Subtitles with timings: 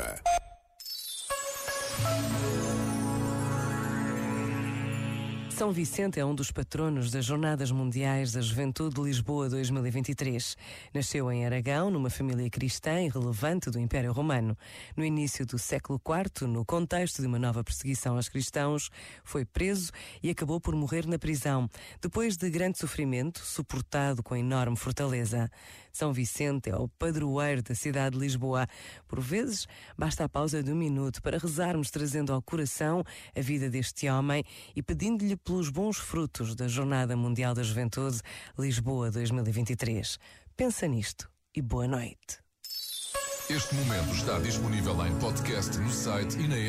[0.00, 0.29] River.
[5.60, 10.56] São Vicente é um dos patronos das Jornadas Mundiais da Juventude de Lisboa 2023.
[10.94, 14.56] Nasceu em Aragão, numa família cristã e relevante do Império Romano.
[14.96, 18.88] No início do século IV, no contexto de uma nova perseguição aos cristãos,
[19.22, 19.92] foi preso
[20.22, 21.68] e acabou por morrer na prisão,
[22.00, 25.50] depois de grande sofrimento, suportado com enorme fortaleza.
[25.92, 28.66] São Vicente é o padroeiro da cidade de Lisboa.
[29.08, 29.66] Por vezes,
[29.98, 33.04] basta a pausa de um minuto para rezarmos trazendo ao coração
[33.36, 38.20] a vida deste homem e pedindo-lhe pelos bons frutos da Jornada Mundial da Juventude
[38.56, 40.16] Lisboa 2023.
[40.56, 42.38] Pensa nisto e boa noite.
[43.50, 46.68] Este momento está disponível em podcast no site e na app.